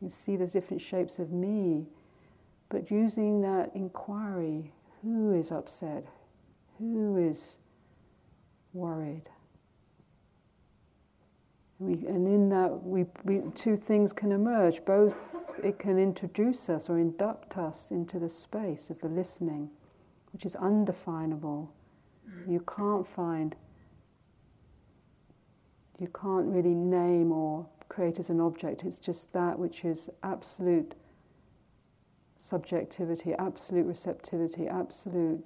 You 0.00 0.08
see 0.08 0.36
there's 0.36 0.52
different 0.52 0.80
shapes 0.80 1.18
of 1.18 1.32
me, 1.32 1.86
but 2.68 2.90
using 2.90 3.40
that 3.40 3.70
inquiry, 3.74 4.72
who 5.02 5.32
is 5.32 5.50
upset, 5.50 6.04
who 6.78 7.16
is 7.16 7.58
worried. 8.72 9.28
We, 11.78 11.92
and 12.06 12.26
in 12.26 12.48
that, 12.48 12.82
we, 12.84 13.06
we, 13.24 13.42
two 13.54 13.76
things 13.76 14.12
can 14.12 14.32
emerge. 14.32 14.84
Both 14.84 15.16
it 15.62 15.78
can 15.78 15.98
introduce 15.98 16.68
us 16.68 16.88
or 16.88 16.98
induct 16.98 17.56
us 17.56 17.90
into 17.90 18.18
the 18.18 18.28
space 18.28 18.90
of 18.90 19.00
the 19.00 19.08
listening, 19.08 19.70
which 20.32 20.44
is 20.44 20.56
undefinable. 20.56 21.72
You 22.46 22.64
can't 22.76 23.06
find, 23.06 23.54
you 25.98 26.08
can't 26.08 26.46
really 26.46 26.74
name 26.74 27.32
or 27.32 27.66
create 27.88 28.18
as 28.18 28.30
an 28.30 28.40
object. 28.40 28.84
It's 28.84 28.98
just 28.98 29.32
that 29.32 29.58
which 29.58 29.84
is 29.84 30.08
absolute 30.22 30.94
subjectivity, 32.38 33.34
absolute 33.34 33.86
receptivity, 33.86 34.68
absolute 34.68 35.44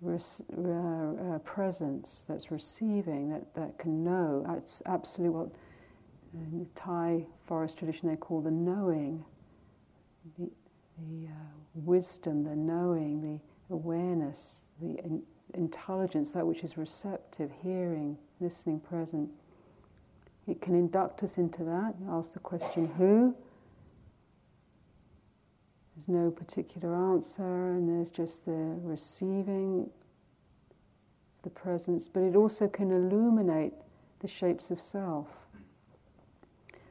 res, 0.00 0.42
uh, 0.56 1.34
uh, 1.34 1.38
presence 1.40 2.24
that's 2.28 2.50
receiving, 2.50 3.30
that, 3.30 3.54
that 3.54 3.78
can 3.78 4.02
know. 4.02 4.44
It's 4.56 4.82
absolutely 4.86 5.38
what 5.38 5.50
in 6.34 6.58
the 6.58 6.66
Thai 6.74 7.24
forest 7.46 7.78
tradition 7.78 8.08
they 8.08 8.16
call 8.16 8.40
the 8.40 8.50
knowing, 8.50 9.24
the, 10.38 10.50
the 10.98 11.26
uh, 11.26 11.30
wisdom, 11.74 12.44
the 12.44 12.56
knowing, 12.56 13.20
the 13.20 13.74
awareness, 13.74 14.68
the 14.80 14.98
in, 15.04 15.22
intelligence, 15.54 16.30
that 16.32 16.46
which 16.46 16.64
is 16.64 16.76
receptive, 16.76 17.50
hearing, 17.62 18.16
listening, 18.40 18.80
present. 18.80 19.28
It 20.46 20.60
can 20.60 20.74
induct 20.74 21.22
us 21.22 21.38
into 21.38 21.64
that. 21.64 21.94
Ask 22.10 22.34
the 22.34 22.40
question, 22.40 22.86
who? 22.96 23.34
There's 25.94 26.08
no 26.08 26.30
particular 26.30 26.94
answer, 27.12 27.72
and 27.72 27.88
there's 27.88 28.10
just 28.10 28.44
the 28.44 28.78
receiving 28.82 29.90
the 31.42 31.50
presence, 31.50 32.08
but 32.08 32.22
it 32.22 32.36
also 32.36 32.68
can 32.68 32.90
illuminate 32.90 33.72
the 34.20 34.28
shapes 34.28 34.70
of 34.70 34.80
self. 34.80 35.26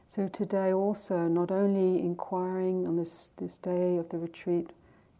So 0.08 0.28
today 0.28 0.72
also, 0.72 1.28
not 1.28 1.50
only 1.50 2.00
inquiring 2.00 2.86
on 2.86 2.96
this, 2.96 3.32
this 3.36 3.58
day 3.58 3.98
of 3.98 4.08
the 4.08 4.18
retreat, 4.18 4.70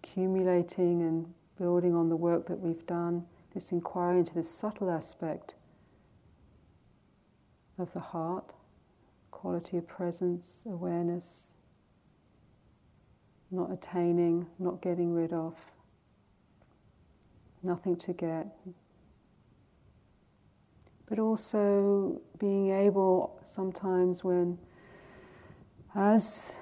accumulating 0.02 1.02
and 1.02 1.32
building 1.58 1.94
on 1.94 2.08
the 2.08 2.16
work 2.16 2.46
that 2.46 2.58
we've 2.58 2.86
done, 2.86 3.24
this 3.54 3.72
inquiry 3.72 4.20
into 4.20 4.34
this 4.34 4.50
subtle 4.50 4.90
aspect 4.90 5.54
of 7.78 7.92
the 7.92 8.00
heart, 8.00 8.52
quality 9.30 9.76
of 9.76 9.86
presence, 9.86 10.64
awareness, 10.66 11.52
not 13.50 13.72
attaining, 13.72 14.46
not 14.58 14.80
getting 14.82 15.12
rid 15.12 15.32
of, 15.32 15.54
nothing 17.62 17.96
to 17.96 18.12
get. 18.12 18.46
But 21.06 21.18
also 21.18 22.20
being 22.38 22.70
able 22.70 23.40
sometimes 23.44 24.22
when, 24.22 24.58
as 25.94 26.56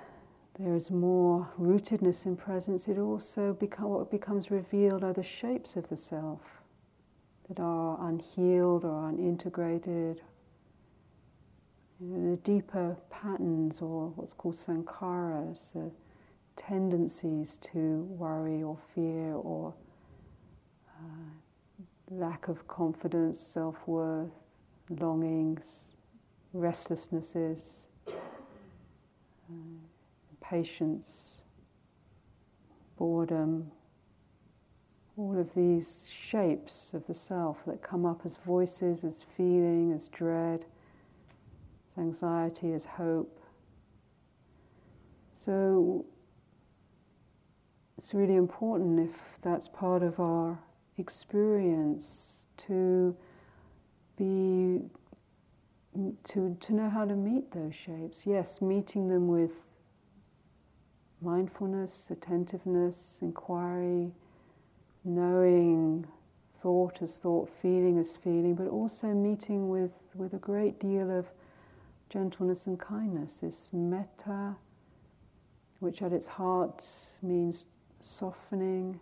there 0.58 0.74
is 0.74 0.90
more 0.90 1.48
rootedness 1.60 2.24
in 2.24 2.36
presence, 2.36 2.88
it 2.88 2.98
also 2.98 3.52
become, 3.54 3.90
what 3.90 4.10
becomes 4.10 4.50
revealed 4.50 5.04
are 5.04 5.12
the 5.12 5.22
shapes 5.22 5.76
of 5.76 5.88
the 5.88 5.96
self 5.96 6.40
that 7.48 7.60
are 7.60 7.98
unhealed 8.08 8.84
or 8.84 9.10
unintegrated. 9.10 10.20
You 12.00 12.06
know, 12.08 12.30
the 12.30 12.36
deeper 12.38 12.96
patterns 13.10 13.80
or 13.80 14.08
what's 14.16 14.32
called 14.32 14.54
sankharas, 14.54 15.74
the 15.74 15.90
tendencies 16.56 17.58
to 17.58 18.06
worry 18.08 18.62
or 18.62 18.78
fear 18.94 19.34
or 19.34 19.74
uh, 20.88 21.82
lack 22.10 22.48
of 22.48 22.66
confidence, 22.66 23.38
self 23.38 23.76
worth, 23.86 24.30
longings, 24.88 25.92
restlessnesses, 26.54 27.84
uh, 28.08 29.85
patience, 30.48 31.42
boredom, 32.96 33.70
all 35.16 35.38
of 35.38 35.54
these 35.54 36.08
shapes 36.12 36.92
of 36.92 37.06
the 37.06 37.14
self 37.14 37.64
that 37.66 37.82
come 37.82 38.04
up 38.04 38.20
as 38.24 38.36
voices, 38.36 39.02
as 39.02 39.22
feeling, 39.22 39.92
as 39.92 40.08
dread, 40.08 40.66
as 41.88 41.98
anxiety, 41.98 42.74
as 42.74 42.84
hope. 42.84 43.40
So 45.34 46.04
it's 47.96 48.14
really 48.14 48.36
important 48.36 49.00
if 49.00 49.38
that's 49.42 49.68
part 49.68 50.02
of 50.02 50.20
our 50.20 50.58
experience 50.98 52.46
to 52.58 53.16
be 54.16 54.80
to, 56.24 56.54
to 56.60 56.74
know 56.74 56.90
how 56.90 57.06
to 57.06 57.14
meet 57.14 57.50
those 57.52 57.74
shapes. 57.74 58.26
Yes, 58.26 58.60
meeting 58.60 59.08
them 59.08 59.28
with 59.28 59.65
mindfulness, 61.26 62.08
attentiveness, 62.12 63.18
inquiry, 63.20 64.12
knowing 65.04 66.06
thought 66.58 67.02
as 67.02 67.18
thought, 67.18 67.50
feeling 67.50 67.98
as 67.98 68.16
feeling, 68.16 68.54
but 68.54 68.68
also 68.68 69.08
meeting 69.08 69.68
with, 69.68 69.90
with 70.14 70.34
a 70.34 70.38
great 70.38 70.78
deal 70.78 71.10
of 71.10 71.26
gentleness 72.10 72.68
and 72.68 72.78
kindness, 72.78 73.40
this 73.40 73.70
metta, 73.72 74.54
which 75.80 76.00
at 76.00 76.12
its 76.12 76.28
heart 76.28 76.88
means 77.22 77.66
softening, 78.00 78.98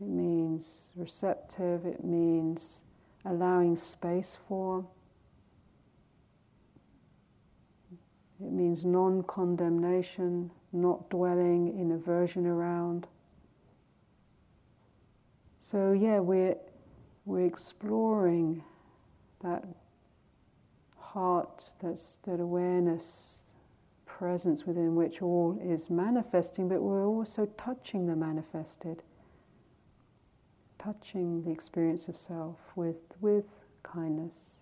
it 0.00 0.08
means 0.08 0.90
receptive, 0.96 1.84
it 1.84 2.02
means 2.02 2.84
allowing 3.26 3.76
space 3.76 4.38
for, 4.48 4.82
it 8.40 8.50
means 8.50 8.84
non 8.84 9.22
condemnation, 9.24 10.50
not 10.72 11.08
dwelling 11.10 11.78
in 11.78 11.92
aversion 11.92 12.46
around. 12.46 13.06
So, 15.60 15.92
yeah, 15.92 16.18
we're, 16.18 16.56
we're 17.24 17.46
exploring 17.46 18.62
that 19.42 19.64
heart, 20.96 21.72
that's, 21.80 22.16
that 22.24 22.40
awareness, 22.40 23.48
presence 24.18 24.66
within 24.66 24.96
which 24.96 25.22
all 25.22 25.58
is 25.62 25.90
manifesting, 25.90 26.68
but 26.68 26.82
we're 26.82 27.06
also 27.06 27.46
touching 27.56 28.06
the 28.06 28.16
manifested, 28.16 29.02
touching 30.78 31.42
the 31.44 31.50
experience 31.50 32.08
of 32.08 32.16
self 32.16 32.56
with, 32.74 32.96
with 33.20 33.44
kindness. 33.84 34.56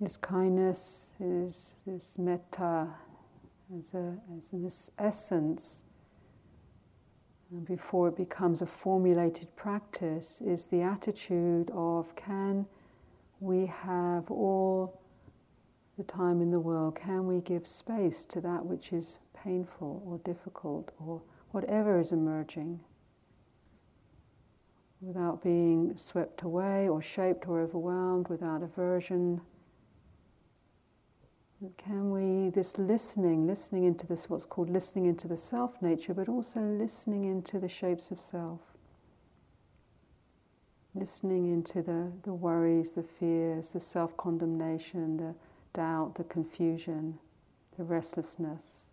This 0.00 0.16
kindness 0.16 1.12
is 1.18 1.74
this 1.84 2.18
metta, 2.18 2.86
as, 3.76 3.94
a, 3.94 4.16
as 4.38 4.52
an 4.52 4.70
essence, 5.00 5.82
uh, 7.52 7.58
before 7.60 8.06
it 8.06 8.16
becomes 8.16 8.62
a 8.62 8.66
formulated 8.66 9.48
practice, 9.56 10.40
is 10.40 10.66
the 10.66 10.82
attitude 10.82 11.72
of 11.74 12.14
can 12.14 12.64
we 13.40 13.66
have 13.66 14.30
all 14.30 15.00
the 15.96 16.04
time 16.04 16.40
in 16.42 16.52
the 16.52 16.60
world, 16.60 16.94
can 16.94 17.26
we 17.26 17.40
give 17.40 17.66
space 17.66 18.24
to 18.26 18.40
that 18.40 18.64
which 18.64 18.92
is 18.92 19.18
painful 19.34 20.00
or 20.06 20.18
difficult 20.18 20.92
or 21.04 21.20
whatever 21.50 21.98
is 21.98 22.12
emerging 22.12 22.78
without 25.00 25.42
being 25.42 25.96
swept 25.96 26.42
away 26.42 26.88
or 26.88 27.02
shaped 27.02 27.48
or 27.48 27.60
overwhelmed, 27.60 28.28
without 28.28 28.62
aversion? 28.62 29.40
Can 31.76 32.12
we, 32.12 32.50
this 32.50 32.78
listening, 32.78 33.48
listening 33.48 33.82
into 33.82 34.06
this, 34.06 34.30
what's 34.30 34.46
called 34.46 34.70
listening 34.70 35.06
into 35.06 35.26
the 35.26 35.36
self 35.36 35.82
nature, 35.82 36.14
but 36.14 36.28
also 36.28 36.60
listening 36.60 37.24
into 37.24 37.58
the 37.58 37.68
shapes 37.68 38.12
of 38.12 38.20
self, 38.20 38.60
listening 40.94 41.52
into 41.52 41.82
the, 41.82 42.12
the 42.22 42.32
worries, 42.32 42.92
the 42.92 43.02
fears, 43.02 43.72
the 43.72 43.80
self 43.80 44.16
condemnation, 44.16 45.16
the 45.16 45.34
doubt, 45.72 46.14
the 46.14 46.22
confusion, 46.24 47.18
the 47.76 47.82
restlessness? 47.82 48.90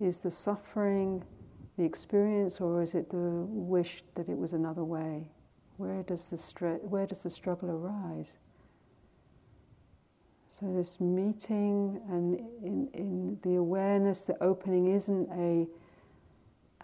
Is 0.00 0.20
the 0.20 0.30
suffering 0.30 1.22
the 1.76 1.84
experience, 1.84 2.62
or 2.62 2.80
is 2.82 2.94
it 2.94 3.10
the 3.10 3.46
wish 3.48 4.04
that 4.14 4.30
it 4.30 4.38
was 4.38 4.54
another 4.54 4.84
way? 4.84 5.28
Where 5.76 6.02
does 6.02 6.26
the, 6.26 6.36
stre- 6.36 6.82
where 6.82 7.06
does 7.06 7.24
the 7.24 7.30
struggle 7.30 7.70
arise? 7.70 8.38
So, 10.60 10.70
this 10.70 11.00
meeting 11.00 12.00
and 12.10 12.38
in, 12.62 12.88
in 12.92 13.38
the 13.42 13.56
awareness, 13.56 14.24
the 14.24 14.40
opening 14.42 14.88
isn't 14.88 15.30
a 15.30 15.66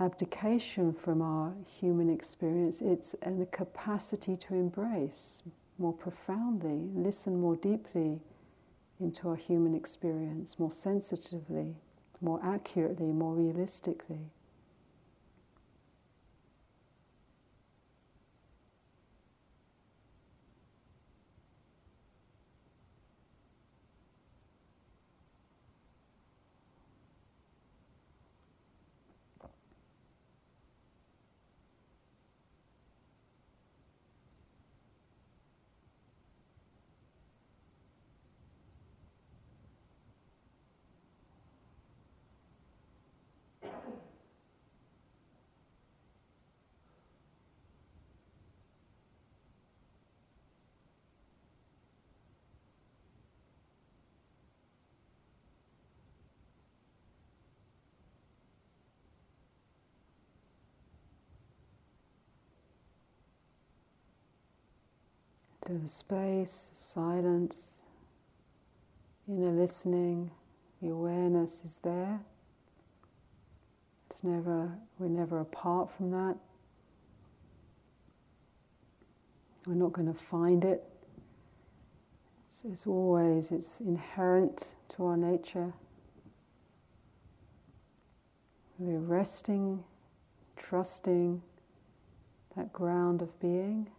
abdication 0.03 0.93
from 0.93 1.21
our 1.21 1.53
human 1.67 2.09
experience, 2.09 2.81
it's 2.81 3.15
a 3.23 3.47
capacity 3.51 4.37
to 4.37 4.55
embrace 4.55 5.43
more 5.79 5.93
profoundly, 5.93 6.89
listen 6.95 7.41
more 7.41 7.57
deeply 7.57 8.21
into 9.01 9.29
our 9.29 9.37
human 9.37 9.75
experience, 9.75 10.59
more 10.59 10.71
sensitively, 10.71 11.75
more 12.21 12.41
accurately, 12.43 13.13
more 13.13 13.35
realistically. 13.35 14.31
To 65.69 65.75
the 65.75 65.87
space, 65.89 66.71
silence, 66.73 67.81
inner 69.29 69.51
listening, 69.51 70.31
the 70.81 70.89
awareness 70.89 71.63
is 71.63 71.79
there. 71.83 72.19
It's 74.07 74.25
never, 74.25 74.73
we're 74.99 75.09
never 75.09 75.41
apart 75.41 75.91
from 75.95 76.11
that. 76.13 76.37
We're 79.67 79.75
not 79.75 79.93
going 79.93 80.11
to 80.11 80.19
find 80.19 80.65
it. 80.65 80.83
It's, 82.47 82.65
it's 82.65 82.87
always, 82.87 83.53
it's 83.53 83.81
inherent 83.81 84.75
to 84.97 85.05
our 85.05 85.19
nature. 85.19 85.71
We're 88.79 89.01
resting, 89.01 89.85
trusting 90.57 91.43
that 92.57 92.73
ground 92.73 93.21
of 93.21 93.39
being. 93.39 93.91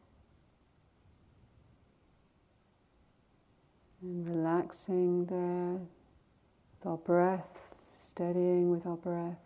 And 4.01 4.25
relaxing 4.27 5.25
there 5.25 5.73
with 5.73 6.85
our 6.85 6.97
breath, 6.97 7.67
steadying 7.93 8.71
with 8.71 8.85
our 8.85 8.95
breath. 8.95 9.41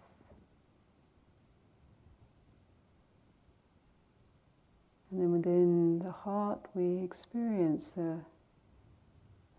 And 5.10 5.22
then 5.22 5.32
within 5.32 6.00
the 6.00 6.12
heart, 6.12 6.60
we 6.76 7.04
experience 7.04 7.92
the, 7.92 8.20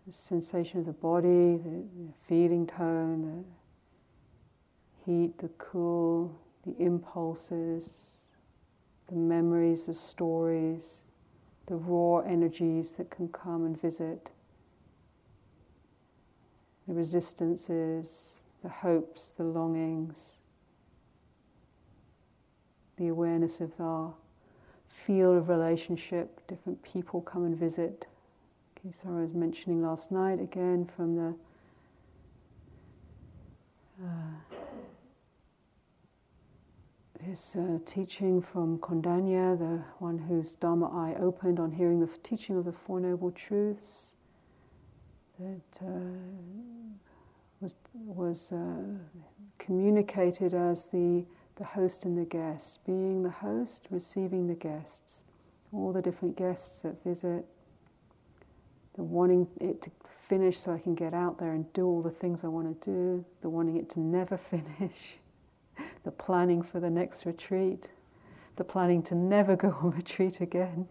the 0.05 0.13
sensation 0.13 0.79
of 0.79 0.85
the 0.85 0.93
body, 0.93 1.57
the, 1.57 1.83
the 1.97 2.13
feeling 2.27 2.65
tone, 2.65 3.43
the 5.05 5.11
heat, 5.11 5.37
the 5.37 5.49
cool, 5.57 6.33
the 6.65 6.75
impulses, 6.81 8.29
the 9.07 9.15
memories, 9.15 9.87
the 9.87 9.93
stories, 9.93 11.03
the 11.67 11.75
raw 11.75 12.19
energies 12.19 12.93
that 12.93 13.09
can 13.09 13.27
come 13.27 13.65
and 13.65 13.79
visit 13.81 14.29
the 16.87 16.93
resistances, 16.93 18.35
the 18.63 18.69
hopes, 18.69 19.31
the 19.31 19.43
longings, 19.43 20.39
the 22.97 23.07
awareness 23.07 23.59
of 23.59 23.71
our 23.79 24.13
field 24.87 25.37
of 25.37 25.49
relationship. 25.49 26.45
Different 26.47 26.81
people 26.83 27.21
come 27.21 27.43
and 27.45 27.57
visit. 27.57 28.07
Kittisaro 28.75 29.21
was 29.21 29.33
mentioning 29.33 29.81
last 29.81 30.11
night 30.11 30.39
again 30.39 30.85
from 30.85 31.15
the 31.15 31.35
uh, 34.03 34.55
this 37.25 37.55
uh, 37.55 37.79
teaching 37.85 38.41
from 38.41 38.77
Kondanya, 38.77 39.57
the 39.57 39.81
one 39.99 40.17
whose 40.17 40.53
Dharma 40.55 40.87
eye 40.87 41.15
opened 41.19 41.59
on 41.59 41.71
hearing 41.71 41.99
the 41.99 42.09
teaching 42.21 42.57
of 42.57 42.65
the 42.65 42.71
Four 42.71 42.99
Noble 42.99 43.31
Truths 43.31 44.15
that 45.39 45.85
uh, 45.85 45.89
was, 47.59 47.75
was 47.93 48.51
uh, 48.51 48.83
communicated 49.57 50.53
as 50.53 50.85
the, 50.87 51.23
the 51.55 51.63
host 51.63 52.05
and 52.05 52.17
the 52.17 52.25
guest, 52.25 52.85
being 52.85 53.23
the 53.23 53.29
host, 53.29 53.87
receiving 53.89 54.47
the 54.47 54.55
guests, 54.55 55.23
all 55.73 55.91
the 55.91 56.01
different 56.01 56.37
guests 56.37 56.81
that 56.83 57.03
visit, 57.03 57.45
the 58.95 59.03
wanting 59.03 59.47
it 59.59 59.81
to 59.81 59.91
finish 60.29 60.59
so 60.59 60.73
I 60.73 60.79
can 60.79 60.95
get 60.95 61.13
out 61.13 61.37
there 61.37 61.51
and 61.51 61.71
do 61.73 61.85
all 61.85 62.01
the 62.01 62.09
things 62.09 62.43
I 62.43 62.47
want 62.47 62.81
to 62.81 62.89
do, 62.89 63.25
the 63.41 63.49
wanting 63.49 63.77
it 63.77 63.89
to 63.91 63.99
never 63.99 64.37
finish, 64.37 65.17
the 66.03 66.11
planning 66.11 66.61
for 66.61 66.79
the 66.79 66.89
next 66.89 67.25
retreat, 67.25 67.89
the 68.55 68.63
planning 68.63 69.03
to 69.03 69.15
never 69.15 69.55
go 69.55 69.75
on 69.81 69.91
retreat 69.97 70.39
again 70.39 70.87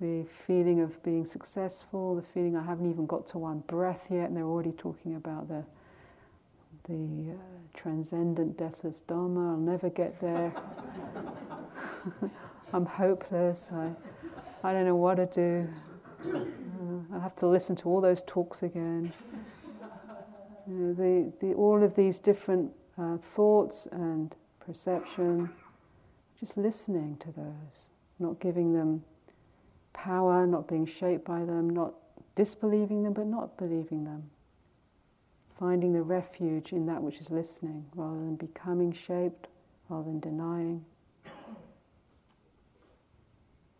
the 0.00 0.24
feeling 0.24 0.80
of 0.80 1.02
being 1.02 1.24
successful, 1.24 2.14
the 2.14 2.22
feeling 2.22 2.56
I 2.56 2.64
haven't 2.64 2.90
even 2.90 3.06
got 3.06 3.26
to 3.28 3.38
one 3.38 3.60
breath 3.66 4.06
yet, 4.10 4.28
and 4.28 4.36
they're 4.36 4.44
already 4.44 4.72
talking 4.72 5.16
about 5.16 5.48
the 5.48 5.64
the 6.88 7.32
uh, 7.32 7.34
transcendent, 7.74 8.56
deathless 8.56 9.00
Dharma. 9.00 9.52
I'll 9.52 9.56
never 9.58 9.90
get 9.90 10.18
there. 10.20 10.52
I'm 12.72 12.86
hopeless. 12.86 13.70
I, 13.72 13.90
I 14.64 14.72
don't 14.72 14.86
know 14.86 14.96
what 14.96 15.16
to 15.16 15.26
do. 15.26 15.68
Uh, 16.24 17.16
I 17.16 17.20
have 17.20 17.36
to 17.36 17.46
listen 17.46 17.76
to 17.76 17.88
all 17.88 18.00
those 18.00 18.22
talks 18.26 18.62
again. 18.62 19.12
You 20.66 20.74
know, 20.74 20.94
the, 20.94 21.32
the, 21.40 21.54
all 21.54 21.82
of 21.82 21.94
these 21.94 22.18
different 22.18 22.70
uh, 22.98 23.18
thoughts 23.18 23.86
and 23.92 24.34
perception, 24.60 25.50
just 26.40 26.56
listening 26.56 27.16
to 27.20 27.32
those, 27.32 27.90
not 28.18 28.40
giving 28.40 28.72
them 28.72 29.02
power, 29.98 30.46
not 30.46 30.68
being 30.68 30.86
shaped 30.86 31.24
by 31.24 31.40
them, 31.40 31.68
not 31.68 31.92
disbelieving 32.36 33.02
them, 33.02 33.12
but 33.12 33.26
not 33.26 33.58
believing 33.58 34.04
them. 34.04 34.30
Finding 35.58 35.92
the 35.92 36.02
refuge 36.02 36.72
in 36.72 36.86
that 36.86 37.02
which 37.02 37.20
is 37.20 37.30
listening 37.30 37.84
rather 37.96 38.16
than 38.16 38.36
becoming 38.36 38.92
shaped, 38.92 39.48
rather 39.88 40.04
than 40.04 40.20
denying. 40.20 40.84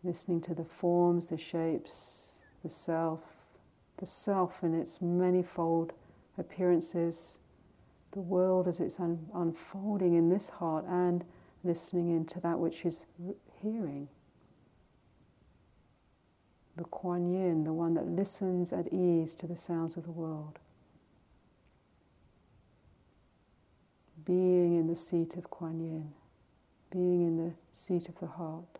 Listening 0.03 0.41
to 0.41 0.53
the 0.53 0.65
forms, 0.65 1.27
the 1.27 1.37
shapes, 1.37 2.41
the 2.63 2.69
self, 2.69 3.21
the 3.97 4.05
self 4.05 4.61
in 4.63 4.73
its 4.73 5.01
manifold 5.01 5.93
appearances, 6.37 7.39
the 8.11 8.19
world 8.19 8.67
as 8.67 8.81
it's 8.81 8.99
un- 8.99 9.25
unfolding 9.33 10.15
in 10.15 10.27
this 10.29 10.49
heart, 10.49 10.83
and 10.89 11.23
listening 11.63 12.09
into 12.09 12.41
that 12.41 12.59
which 12.59 12.85
is 12.85 13.05
hearing. 13.61 14.09
The 16.79 16.85
Kuan 16.85 17.29
Yin, 17.29 17.65
the 17.65 17.73
one 17.73 17.93
that 17.95 18.07
listens 18.07 18.71
at 18.71 18.93
ease 18.93 19.35
to 19.35 19.47
the 19.47 19.57
sounds 19.57 19.97
of 19.97 20.05
the 20.05 20.11
world. 20.11 20.59
Being 24.23 24.77
in 24.77 24.87
the 24.87 24.95
seat 24.95 25.35
of 25.35 25.49
Kuan 25.49 25.81
Yin, 25.81 26.13
being 26.89 27.27
in 27.27 27.35
the 27.35 27.51
seat 27.73 28.07
of 28.07 28.17
the 28.21 28.27
heart. 28.27 28.78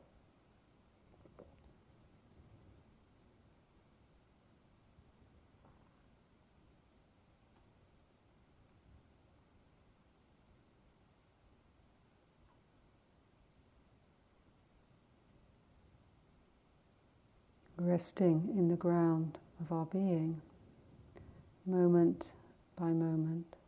Resting 17.89 18.47
in 18.55 18.67
the 18.67 18.75
ground 18.75 19.39
of 19.59 19.71
our 19.71 19.85
being, 19.85 20.39
moment 21.65 22.33
by 22.79 22.85
moment. 22.85 23.58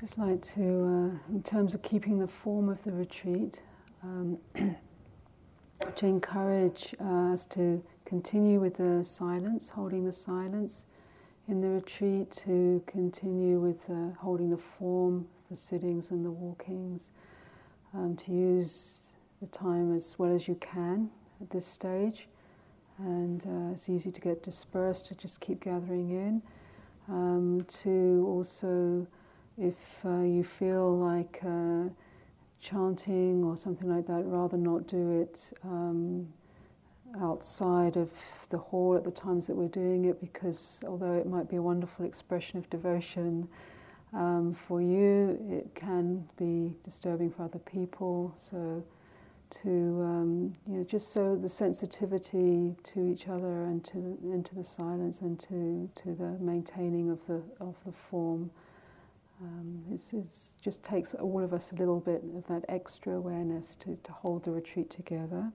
Just 0.00 0.16
like 0.16 0.40
to, 0.40 0.62
uh, 0.62 1.34
in 1.34 1.42
terms 1.42 1.74
of 1.74 1.82
keeping 1.82 2.20
the 2.20 2.26
form 2.26 2.68
of 2.68 2.82
the 2.84 2.92
retreat, 2.92 3.62
um, 4.04 4.38
to 5.96 6.06
encourage 6.06 6.94
us 7.00 7.44
to 7.46 7.82
continue 8.04 8.60
with 8.60 8.76
the 8.76 9.04
silence, 9.04 9.68
holding 9.68 10.04
the 10.04 10.12
silence 10.12 10.86
in 11.48 11.60
the 11.60 11.68
retreat, 11.68 12.30
to 12.30 12.80
continue 12.86 13.58
with 13.58 13.90
uh, 13.90 14.14
holding 14.20 14.50
the 14.50 14.56
form, 14.56 15.26
the 15.50 15.56
sittings 15.56 16.12
and 16.12 16.24
the 16.24 16.30
walkings, 16.30 17.10
um, 17.92 18.14
to 18.14 18.30
use 18.30 19.14
the 19.40 19.48
time 19.48 19.92
as 19.94 20.16
well 20.16 20.32
as 20.32 20.46
you 20.46 20.54
can 20.56 21.10
at 21.40 21.50
this 21.50 21.66
stage. 21.66 22.28
And 22.98 23.44
uh, 23.46 23.72
it's 23.72 23.88
easy 23.88 24.12
to 24.12 24.20
get 24.20 24.44
dispersed, 24.44 25.06
to 25.06 25.16
just 25.16 25.40
keep 25.40 25.60
gathering 25.60 26.10
in. 26.10 26.42
Um, 27.08 27.64
to 27.68 28.24
also 28.28 29.06
if 29.58 30.04
uh, 30.04 30.20
you 30.20 30.44
feel 30.44 30.96
like 30.96 31.40
uh, 31.44 31.88
chanting 32.60 33.44
or 33.44 33.56
something 33.56 33.88
like 33.88 34.06
that, 34.06 34.24
rather 34.24 34.56
not 34.56 34.86
do 34.86 35.20
it 35.20 35.52
um, 35.64 36.26
outside 37.20 37.96
of 37.96 38.10
the 38.50 38.58
hall 38.58 38.96
at 38.96 39.04
the 39.04 39.10
times 39.10 39.46
that 39.46 39.56
we're 39.56 39.68
doing 39.68 40.04
it, 40.04 40.20
because 40.20 40.82
although 40.86 41.14
it 41.14 41.26
might 41.26 41.48
be 41.48 41.56
a 41.56 41.62
wonderful 41.62 42.04
expression 42.04 42.58
of 42.58 42.68
devotion 42.70 43.48
um, 44.12 44.54
for 44.54 44.80
you, 44.80 45.38
it 45.50 45.74
can 45.74 46.26
be 46.36 46.74
disturbing 46.82 47.30
for 47.30 47.44
other 47.44 47.58
people. 47.60 48.32
So 48.36 48.82
to 49.50 49.68
um, 49.68 50.54
you 50.66 50.78
know, 50.78 50.84
just 50.84 51.12
so 51.12 51.34
the 51.36 51.48
sensitivity 51.48 52.74
to 52.82 53.00
each 53.10 53.28
other 53.28 53.64
and 53.64 53.82
to 53.86 54.18
into 54.22 54.54
the 54.54 54.64
silence 54.64 55.22
and 55.22 55.38
to 55.40 55.88
to 56.02 56.14
the 56.14 56.36
maintaining 56.38 57.10
of 57.10 57.24
the 57.26 57.42
of 57.60 57.74
the 57.84 57.92
form. 57.92 58.50
Um, 59.40 59.82
this 59.88 60.12
is, 60.12 60.54
just 60.62 60.82
takes 60.82 61.14
all 61.14 61.42
of 61.42 61.52
us 61.52 61.70
a 61.72 61.76
little 61.76 62.00
bit 62.00 62.24
of 62.36 62.46
that 62.48 62.64
extra 62.68 63.14
awareness 63.14 63.76
to, 63.76 63.96
to 64.02 64.12
hold 64.12 64.44
the 64.44 64.50
retreat 64.50 64.90
together. 64.90 65.50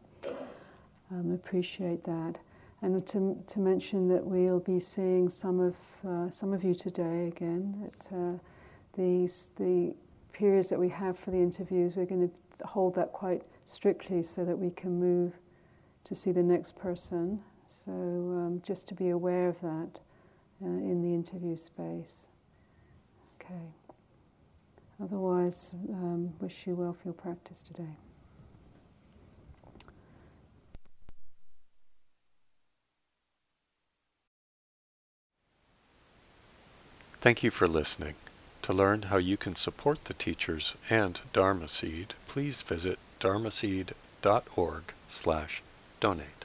Um, 1.12 1.32
appreciate 1.32 2.04
that. 2.06 2.36
And 2.82 3.06
to, 3.08 3.38
to 3.48 3.60
mention 3.60 4.08
that 4.10 4.26
we'll 4.26 4.60
be 4.60 4.80
seeing 4.80 5.30
some 5.30 5.60
of, 5.60 5.76
uh, 6.08 6.30
some 6.30 6.54
of 6.54 6.64
you 6.64 6.74
today 6.74 7.28
again. 7.28 7.76
That 7.82 8.16
uh, 8.16 8.38
these, 8.96 9.50
the 9.58 9.94
periods 10.32 10.70
that 10.70 10.80
we 10.80 10.90
have 10.90 11.18
for 11.18 11.32
the 11.32 11.38
interviews, 11.38 11.96
we're 11.96 12.06
going 12.06 12.30
to 12.30 12.66
hold 12.66 12.96
that 12.96 13.12
quite 13.12 13.42
strictly 13.66 14.24
so 14.24 14.44
that 14.46 14.58
we 14.58 14.70
can 14.72 15.00
move 15.00 15.34
to 16.06 16.16
see 16.16 16.32
the 16.32 16.44
next 16.44 16.76
person. 16.76 17.40
So 17.68 17.92
um, 17.92 18.62
just 18.64 18.88
to 18.90 18.94
be 18.94 19.10
aware 19.10 19.48
of 19.48 19.60
that 19.62 20.00
uh, 20.64 20.68
in 20.68 21.02
the 21.02 21.14
interview 21.14 21.56
space. 21.56 22.28
Okay. 23.44 23.56
Otherwise, 25.02 25.74
um, 25.90 26.34
wish 26.40 26.66
you 26.66 26.76
well 26.76 26.94
for 26.94 27.02
your 27.06 27.14
practice 27.14 27.62
today. 27.62 27.98
Thank 37.20 37.44
you 37.44 37.52
for 37.52 37.68
listening. 37.68 38.16
To 38.64 38.74
learn 38.74 39.04
how 39.04 39.18
you 39.18 39.36
can 39.36 39.56
support 39.56 40.06
the 40.06 40.14
teachers 40.14 40.76
and 40.90 41.20
Dharma 41.34 41.68
Seed, 41.68 42.14
please 42.28 42.62
visit 42.62 43.00
dharmaseed.org 43.20 44.84
slash 45.08 45.62
donate. 46.00 46.43